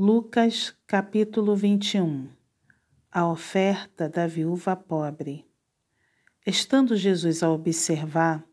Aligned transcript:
Lucas 0.00 0.76
capítulo 0.86 1.56
21 1.56 2.28
A 3.10 3.26
oferta 3.26 4.08
da 4.08 4.28
viúva 4.28 4.76
pobre. 4.76 5.44
Estando 6.46 6.94
Jesus 6.94 7.42
a 7.42 7.50
observar, 7.50 8.46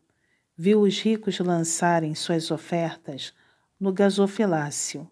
viu 0.56 0.80
os 0.80 0.98
ricos 0.98 1.38
lançarem 1.38 2.16
suas 2.16 2.50
ofertas 2.50 3.32
no 3.78 3.92
gasofilácio. 3.92 5.08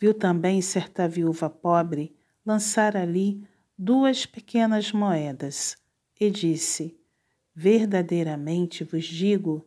Viu 0.00 0.12
também 0.12 0.60
certa 0.60 1.06
viúva 1.06 1.48
pobre 1.48 2.12
lançar 2.44 2.96
ali 2.96 3.46
duas 3.78 4.26
pequenas 4.26 4.90
moedas 4.90 5.76
e 6.18 6.28
disse: 6.28 6.98
Verdadeiramente 7.54 8.82
vos 8.82 9.04
digo 9.04 9.64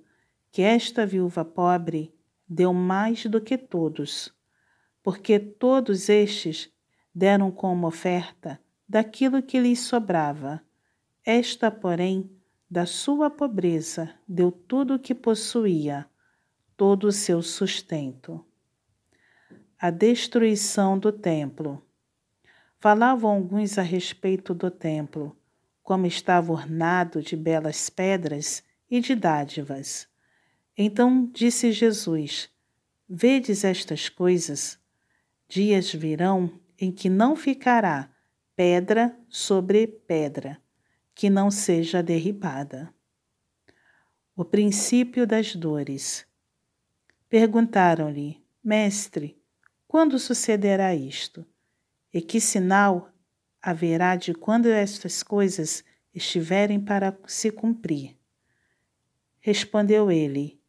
que 0.52 0.62
esta 0.62 1.06
viúva 1.06 1.46
pobre 1.46 2.14
deu 2.46 2.74
mais 2.74 3.26
do 3.28 3.40
que 3.40 3.58
todos 3.58 4.36
porque 5.06 5.38
todos 5.38 6.10
estes 6.10 6.68
deram 7.14 7.52
como 7.52 7.86
oferta 7.86 8.60
daquilo 8.90 9.44
que 9.44 9.60
lhes 9.60 9.82
sobrava. 9.82 10.64
Esta, 11.24 11.70
porém, 11.70 12.28
da 12.68 12.88
sua 12.88 13.30
pobreza, 13.30 14.12
deu 14.28 14.52
tudo 14.52 14.96
o 14.96 15.00
que 15.00 15.14
possuía, 15.14 16.08
todo 16.76 17.04
o 17.04 17.12
seu 17.12 17.44
sustento. 17.44 18.44
A 19.78 19.92
destruição 19.92 20.98
do 20.98 21.12
templo. 21.12 21.86
Falavam 22.80 23.30
alguns 23.30 23.78
a 23.78 23.84
respeito 23.84 24.56
do 24.56 24.72
templo, 24.72 25.38
como 25.84 26.08
estava 26.08 26.52
ornado 26.52 27.22
de 27.22 27.36
belas 27.36 27.92
pedras 27.92 28.64
e 28.90 29.00
de 29.00 29.14
dádivas. 29.14 30.08
Então 30.76 31.30
disse 31.32 31.72
Jesus: 31.72 32.50
Vedes 33.08 33.64
estas 33.64 34.10
coisas? 34.10 34.84
Dias 35.48 35.94
virão 35.94 36.60
em 36.78 36.92
que 36.92 37.10
não 37.10 37.36
ficará 37.36 38.10
pedra 38.56 39.18
sobre 39.30 39.86
pedra 39.86 40.60
que 41.14 41.30
não 41.30 41.52
seja 41.52 42.02
derribada. 42.02 42.94
O 44.36 44.44
princípio 44.44 45.26
das 45.26 45.56
dores. 45.56 46.26
Perguntaram-lhe, 47.30 48.44
Mestre, 48.64 49.40
quando 49.88 50.20
sucederá 50.20 50.94
isto? 50.96 51.46
E 52.14 52.22
que 52.22 52.42
sinal 52.42 53.14
haverá 53.62 54.16
de 54.16 54.34
quando 54.34 54.66
estas 54.68 55.22
coisas 55.22 55.84
estiverem 56.14 56.80
para 56.80 57.18
se 57.28 57.52
cumprir? 57.52 58.18
Respondeu 59.40 60.12
ele: 60.12 60.60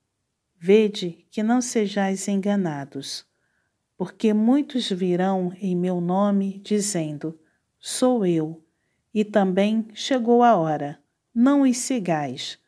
Vede 0.57 1.27
que 1.31 1.43
não 1.43 1.61
sejais 1.61 2.29
enganados 2.29 3.27
porque 3.97 4.35
muitos 4.35 4.91
virão 4.91 5.53
em 5.61 5.75
meu 5.75 6.01
nome, 6.01 6.61
dizendo: 6.63 7.39
Sou 7.79 8.27
eu. 8.27 8.63
E 9.15 9.25
também 9.25 9.89
chegou 9.95 10.43
a 10.43 10.55
hora, 10.55 10.99
não 11.35 11.63
os 11.63 11.79
sigais. 11.79 12.59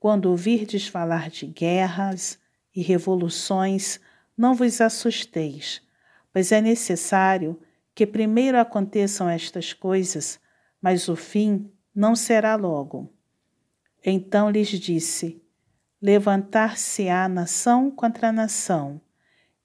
Quando 0.00 0.26
ouvirdes 0.26 0.88
falar 0.88 1.30
de 1.30 1.46
guerras 1.46 2.38
e 2.74 2.82
revoluções, 2.82 4.00
não 4.36 4.54
vos 4.54 4.80
assusteis, 4.80 5.80
pois 6.32 6.50
é 6.50 6.60
necessário 6.60 7.60
que 7.94 8.06
primeiro 8.06 8.58
aconteçam 8.58 9.28
estas 9.28 9.72
coisas, 9.72 10.40
mas 10.82 11.08
o 11.08 11.14
fim 11.14 11.70
não 11.94 12.16
será 12.16 12.56
logo. 12.56 13.12
Então 14.04 14.50
lhes 14.50 14.68
disse: 14.68 15.40
Levantar-se-á 16.02 17.28
nação 17.28 17.88
contra 17.88 18.32
nação 18.32 19.00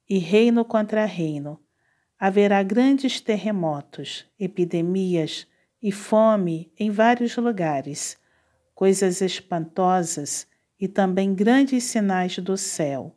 e 0.08 0.18
reino 0.18 0.64
contra 0.64 1.04
reino. 1.04 1.60
Haverá 2.18 2.62
grandes 2.62 3.20
terremotos, 3.20 4.26
epidemias 4.38 5.46
e 5.82 5.92
fome 5.92 6.72
em 6.78 6.90
vários 6.90 7.36
lugares, 7.36 8.16
coisas 8.74 9.20
espantosas 9.20 10.46
e 10.80 10.88
também 10.88 11.34
grandes 11.34 11.84
sinais 11.84 12.38
do 12.38 12.56
céu. 12.56 13.14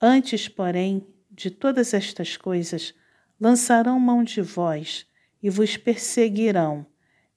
Antes, 0.00 0.48
porém, 0.48 1.06
de 1.30 1.50
todas 1.50 1.94
estas 1.94 2.36
coisas, 2.36 2.94
lançarão 3.40 3.98
mão 3.98 4.22
de 4.24 4.42
vós 4.42 5.06
e 5.42 5.48
vos 5.48 5.76
perseguirão, 5.76 6.86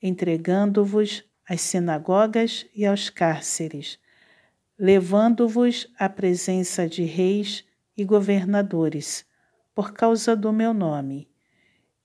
entregando-vos 0.02 1.24
às 1.47 1.62
sinagogas 1.62 2.66
e 2.75 2.85
aos 2.85 3.09
cárceres, 3.09 4.00
levando-vos 4.78 5.88
à 5.97 6.09
presença 6.09 6.88
de 6.88 7.03
reis 7.03 7.66
e 7.96 8.04
governadores, 8.04 9.26
por 9.74 9.94
causa 9.94 10.36
do 10.36 10.52
meu 10.52 10.74
nome. 10.74 11.30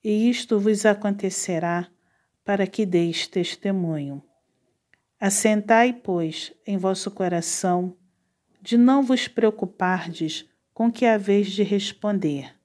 E 0.03 0.29
isto 0.29 0.59
vos 0.59 0.85
acontecerá 0.85 1.87
para 2.43 2.65
que 2.65 2.85
deis 2.85 3.27
testemunho. 3.27 4.23
Assentai, 5.19 5.93
pois, 5.93 6.53
em 6.65 6.77
vosso 6.77 7.11
coração, 7.11 7.97
de 8.61 8.77
não 8.77 9.03
vos 9.03 9.27
preocupardes 9.27 10.47
com 10.73 10.91
que 10.91 11.05
haveis 11.05 11.51
de 11.51 11.63
responder, 11.63 12.55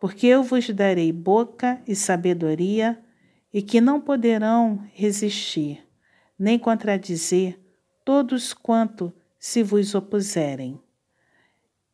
porque 0.00 0.26
eu 0.26 0.42
vos 0.42 0.68
darei 0.70 1.12
boca 1.12 1.80
e 1.86 1.94
sabedoria, 1.94 3.00
e 3.52 3.62
que 3.62 3.80
não 3.80 4.00
poderão 4.00 4.86
resistir, 4.92 5.86
nem 6.38 6.58
contradizer 6.58 7.58
todos 8.04 8.52
quanto 8.52 9.12
se 9.38 9.62
vos 9.62 9.94
opuserem 9.94 10.80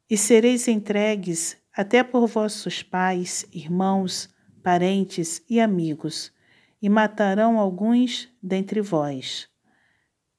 e 0.09 0.16
sereis 0.16 0.69
entregues 0.69 1.56
até 1.72 2.03
por 2.03 2.26
vossos 2.26 2.82
pais, 2.82 3.47
irmãos, 3.53 4.28
parentes 4.62 5.42
e 5.48 5.60
amigos, 5.60 6.32
e 6.81 6.88
matarão 6.88 7.59
alguns 7.59 8.28
dentre 8.43 8.81
vós. 8.81 9.48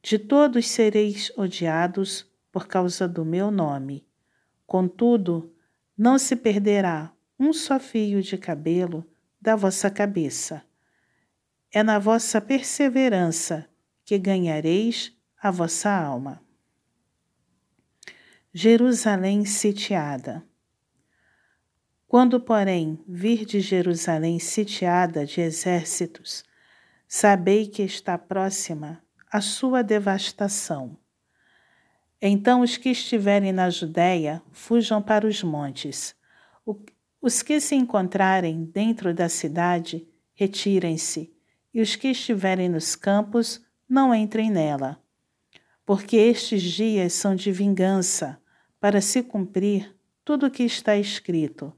De 0.01 0.19
todos 0.19 0.67
sereis 0.67 1.31
odiados 1.35 2.25
por 2.51 2.67
causa 2.67 3.07
do 3.07 3.25
meu 3.25 3.49
nome. 3.49 4.07
Contudo, 4.65 5.53
não 5.97 6.17
se 6.17 6.35
perderá 6.35 7.11
um 7.39 7.51
só 7.51 7.79
fio 7.79 8.21
de 8.21 8.37
cabelo 8.37 9.05
da 9.41 9.55
vossa 9.55 9.89
cabeça. 9.89 10.63
É 11.71 11.83
na 11.83 11.99
vossa 11.99 12.39
perseverança 12.39 13.67
que 14.05 14.17
ganhareis 14.17 15.11
a 15.41 15.51
vossa 15.51 15.89
alma. 15.89 16.44
Jerusalém 18.57 19.43
sitiada. 19.43 20.41
Quando, 22.07 22.39
porém, 22.39 22.97
vir 23.05 23.43
de 23.43 23.59
Jerusalém 23.59 24.39
sitiada 24.39 25.25
de 25.25 25.41
exércitos, 25.41 26.41
sabei 27.05 27.67
que 27.67 27.81
está 27.81 28.17
próxima 28.17 29.03
a 29.29 29.41
sua 29.41 29.83
devastação. 29.83 30.97
Então 32.21 32.61
os 32.61 32.77
que 32.77 32.91
estiverem 32.91 33.51
na 33.51 33.69
Judéia 33.69 34.41
fujam 34.53 35.01
para 35.01 35.27
os 35.27 35.43
montes. 35.43 36.15
Os 37.21 37.41
que 37.41 37.59
se 37.59 37.75
encontrarem 37.75 38.63
dentro 38.63 39.13
da 39.13 39.27
cidade, 39.27 40.07
retirem-se, 40.33 41.29
e 41.73 41.81
os 41.81 41.97
que 41.97 42.07
estiverem 42.07 42.69
nos 42.69 42.95
campos, 42.95 43.59
não 43.85 44.15
entrem 44.15 44.49
nela. 44.49 44.97
Porque 45.85 46.15
estes 46.15 46.63
dias 46.63 47.11
são 47.11 47.35
de 47.35 47.51
vingança, 47.51 48.39
para 48.85 49.01
se 49.01 49.23
cumprir 49.23 49.95
tudo 50.23 50.45
o 50.45 50.51
que 50.51 50.61
está 50.61 50.95
escrito. 50.95 51.73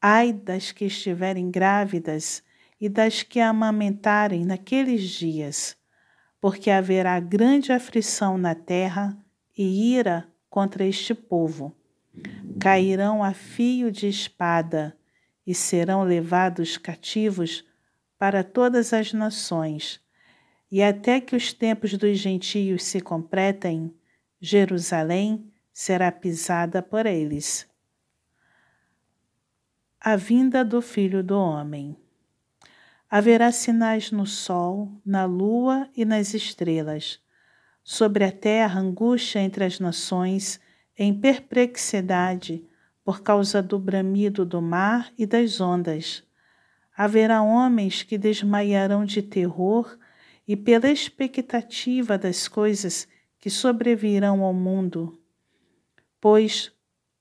Ai 0.00 0.32
das 0.32 0.70
que 0.70 0.84
estiverem 0.84 1.50
grávidas 1.50 2.44
e 2.80 2.88
das 2.88 3.24
que 3.24 3.40
amamentarem 3.40 4.44
naqueles 4.44 5.02
dias, 5.02 5.76
porque 6.40 6.70
haverá 6.70 7.18
grande 7.18 7.72
aflição 7.72 8.38
na 8.38 8.54
terra 8.54 9.18
e 9.58 9.96
ira 9.96 10.28
contra 10.48 10.86
este 10.86 11.12
povo. 11.12 11.74
Cairão 12.60 13.24
a 13.24 13.34
fio 13.34 13.90
de 13.90 14.06
espada 14.06 14.96
e 15.44 15.52
serão 15.52 16.04
levados 16.04 16.78
cativos 16.78 17.64
para 18.16 18.44
todas 18.44 18.92
as 18.92 19.12
nações. 19.12 20.00
E 20.70 20.84
até 20.84 21.20
que 21.20 21.34
os 21.34 21.52
tempos 21.52 21.94
dos 21.94 22.16
gentios 22.16 22.84
se 22.84 23.00
completem, 23.00 23.92
Jerusalém 24.40 25.51
será 25.72 26.12
pisada 26.12 26.82
por 26.82 27.06
eles. 27.06 27.66
A 29.98 30.16
vinda 30.16 30.64
do 30.64 30.82
Filho 30.82 31.22
do 31.22 31.38
Homem. 31.38 31.96
Haverá 33.08 33.52
sinais 33.52 34.10
no 34.10 34.26
sol, 34.26 34.90
na 35.04 35.24
lua 35.24 35.88
e 35.96 36.04
nas 36.04 36.34
estrelas. 36.34 37.20
Sobre 37.82 38.24
a 38.24 38.32
terra, 38.32 38.80
angústia 38.80 39.40
entre 39.40 39.64
as 39.64 39.78
nações, 39.80 40.60
em 40.96 41.18
perplexidade, 41.18 42.66
por 43.04 43.22
causa 43.22 43.62
do 43.62 43.78
bramido 43.78 44.44
do 44.44 44.62
mar 44.62 45.12
e 45.18 45.26
das 45.26 45.60
ondas. 45.60 46.22
Haverá 46.96 47.42
homens 47.42 48.02
que 48.02 48.18
desmaiarão 48.18 49.04
de 49.04 49.22
terror 49.22 49.98
e 50.46 50.56
pela 50.56 50.90
expectativa 50.90 52.18
das 52.18 52.46
coisas 52.46 53.08
que 53.38 53.50
sobrevirão 53.50 54.42
ao 54.42 54.52
mundo 54.52 55.21
pois 56.22 56.72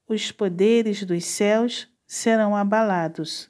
os 0.07 0.31
poderes 0.31 1.03
dos 1.03 1.25
céus 1.25 1.92
serão 2.06 2.56
abalados. 2.56 3.50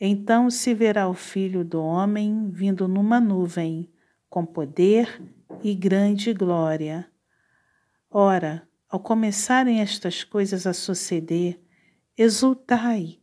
Então 0.00 0.48
se 0.48 0.72
verá 0.72 1.08
o 1.08 1.14
Filho 1.14 1.64
do 1.64 1.82
Homem 1.82 2.48
vindo 2.48 2.86
numa 2.86 3.18
nuvem, 3.18 3.92
com 4.30 4.46
poder 4.46 5.20
e 5.64 5.74
grande 5.74 6.32
glória. 6.32 7.10
Ora, 8.08 8.68
ao 8.88 9.00
começarem 9.00 9.80
estas 9.80 10.22
coisas 10.22 10.64
a 10.64 10.72
suceder, 10.72 11.60
exultai 12.16 13.18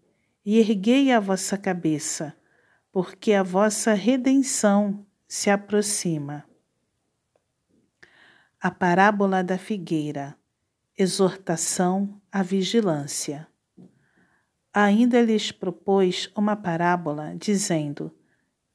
e 0.45 0.59
erguei 0.59 1.09
a 1.09 1.21
vossa 1.21 1.57
cabeça, 1.57 2.35
porque 2.91 3.31
a 3.31 3.43
vossa 3.43 3.93
redenção 3.93 5.05
se 5.25 5.49
aproxima. 5.49 6.43
A 8.59 8.69
parábola 8.69 9.41
da 9.41 9.57
figueira. 9.57 10.38
Exortação 11.01 12.21
à 12.29 12.43
vigilância. 12.43 13.47
Ainda 14.73 15.21
lhes 15.21 15.49
propôs 15.49 16.29
uma 16.35 16.57
parábola, 16.57 17.37
dizendo: 17.37 18.13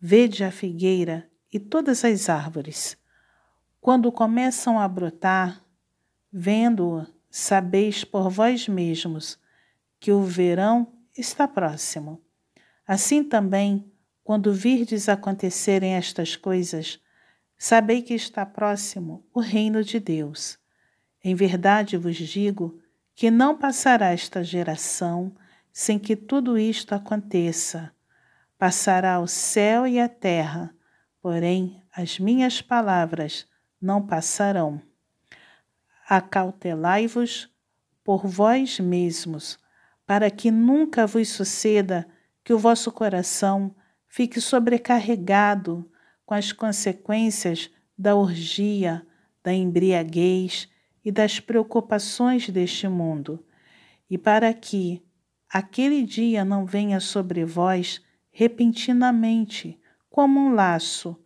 Vede 0.00 0.42
a 0.42 0.50
figueira 0.50 1.30
e 1.52 1.60
todas 1.60 2.02
as 2.02 2.30
árvores. 2.30 2.96
Quando 3.78 4.10
começam 4.10 4.80
a 4.80 4.88
brotar, 4.88 5.62
vendo-o, 6.32 7.06
sabeis 7.30 8.04
por 8.04 8.30
vós 8.30 8.68
mesmos 8.68 9.38
que 10.00 10.10
o 10.10 10.22
verão 10.22 10.94
está 11.14 11.46
próximo. 11.46 12.22
Assim 12.86 13.22
também, 13.22 13.92
quando 14.22 14.50
virdes 14.50 15.10
acontecerem 15.10 15.92
estas 15.92 16.36
coisas, 16.36 16.98
sabei 17.58 18.00
que 18.00 18.14
está 18.14 18.46
próximo 18.46 19.26
o 19.30 19.40
reino 19.40 19.84
de 19.84 20.00
Deus. 20.00 20.63
Em 21.26 21.34
verdade 21.34 21.96
vos 21.96 22.16
digo 22.16 22.78
que 23.14 23.30
não 23.30 23.56
passará 23.56 24.10
esta 24.10 24.44
geração 24.44 25.34
sem 25.72 25.98
que 25.98 26.14
tudo 26.14 26.58
isto 26.58 26.94
aconteça. 26.94 27.90
Passará 28.58 29.18
o 29.18 29.26
céu 29.26 29.86
e 29.86 29.98
a 29.98 30.06
terra, 30.06 30.74
porém 31.22 31.82
as 31.90 32.18
minhas 32.18 32.60
palavras 32.60 33.46
não 33.80 34.06
passarão. 34.06 34.82
Acautelai-vos 36.06 37.48
por 38.04 38.26
vós 38.26 38.78
mesmos, 38.78 39.58
para 40.06 40.30
que 40.30 40.50
nunca 40.50 41.06
vos 41.06 41.30
suceda 41.30 42.06
que 42.44 42.52
o 42.52 42.58
vosso 42.58 42.92
coração 42.92 43.74
fique 44.06 44.42
sobrecarregado 44.42 45.90
com 46.26 46.34
as 46.34 46.52
consequências 46.52 47.70
da 47.96 48.14
orgia, 48.14 49.06
da 49.42 49.54
embriaguez 49.54 50.68
e 51.04 51.12
das 51.12 51.38
preocupações 51.38 52.48
deste 52.48 52.88
mundo, 52.88 53.44
e 54.08 54.16
para 54.16 54.52
que, 54.54 55.02
aquele 55.48 56.02
dia 56.02 56.44
não 56.44 56.64
venha 56.64 56.98
sobre 56.98 57.44
vós 57.44 58.02
repentinamente, 58.30 59.78
como 60.08 60.40
um 60.40 60.54
laço, 60.54 61.16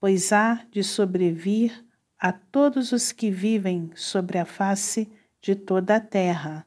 pois 0.00 0.32
há 0.32 0.66
de 0.70 0.82
sobrevir 0.82 1.84
a 2.18 2.32
todos 2.32 2.92
os 2.92 3.12
que 3.12 3.30
vivem 3.30 3.90
sobre 3.94 4.38
a 4.38 4.44
face 4.44 5.10
de 5.40 5.54
toda 5.54 5.96
a 5.96 6.00
terra. 6.00 6.66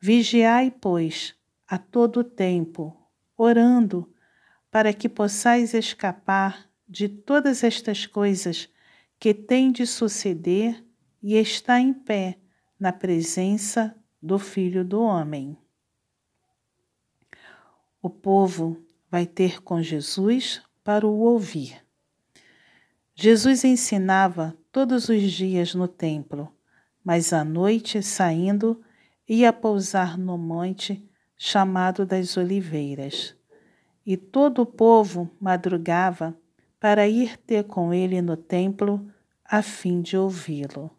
Vigiai, 0.00 0.70
pois, 0.70 1.34
a 1.66 1.76
todo 1.76 2.22
tempo, 2.22 2.96
orando, 3.36 4.12
para 4.70 4.92
que 4.92 5.08
possais 5.08 5.74
escapar 5.74 6.70
de 6.88 7.08
todas 7.08 7.64
estas 7.64 8.06
coisas 8.06 8.68
que 9.18 9.34
têm 9.34 9.72
de 9.72 9.86
suceder 9.86 10.85
e 11.26 11.34
estar 11.36 11.80
em 11.80 11.92
pé 11.92 12.38
na 12.78 12.92
presença 12.92 13.94
do 14.22 14.38
Filho 14.38 14.84
do 14.84 15.00
Homem 15.00 15.58
o 18.06 18.08
povo 18.08 18.80
vai 19.10 19.26
ter 19.26 19.60
com 19.60 19.82
Jesus 19.82 20.62
para 20.84 21.04
o 21.04 21.18
ouvir. 21.18 21.84
Jesus 23.16 23.64
ensinava 23.64 24.56
todos 24.70 25.08
os 25.08 25.32
dias 25.32 25.74
no 25.74 25.88
templo, 25.88 26.48
mas 27.02 27.32
à 27.32 27.44
noite, 27.44 28.00
saindo, 28.04 28.80
ia 29.28 29.52
pousar 29.52 30.16
no 30.16 30.38
monte 30.38 31.04
chamado 31.36 32.06
das 32.06 32.36
Oliveiras. 32.36 33.34
E 34.06 34.16
todo 34.16 34.62
o 34.62 34.66
povo 34.66 35.28
madrugava 35.40 36.32
para 36.78 37.08
ir 37.08 37.36
ter 37.38 37.64
com 37.64 37.92
ele 37.92 38.22
no 38.22 38.36
templo 38.36 39.04
a 39.44 39.62
fim 39.62 40.00
de 40.00 40.16
ouvi-lo. 40.16 40.95